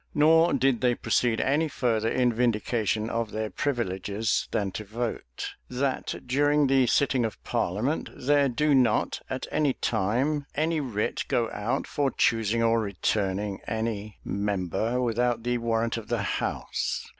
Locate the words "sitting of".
6.87-7.39